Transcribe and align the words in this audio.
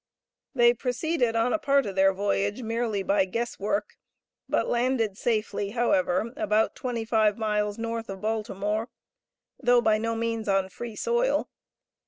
They 0.55 0.73
proceeded 0.73 1.35
on 1.35 1.53
a 1.53 1.59
part 1.59 1.85
of 1.85 1.95
their 1.95 2.11
voyage 2.11 2.63
merely 2.63 3.03
by 3.03 3.25
guess 3.25 3.59
work, 3.59 3.97
but 4.49 4.67
landed 4.67 5.15
safely, 5.15 5.69
however, 5.77 6.33
about 6.37 6.73
twenty 6.73 7.05
five 7.05 7.37
miles 7.37 7.77
north 7.77 8.09
of 8.09 8.21
Baltimore, 8.21 8.89
though, 9.59 9.79
by 9.79 9.99
no 9.99 10.15
means, 10.15 10.47
on 10.47 10.69
free 10.69 10.95
soil. 10.95 11.51